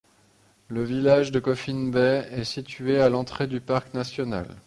[0.67, 4.47] Le village de Coffin Bay est situé à l'entrée du parc national.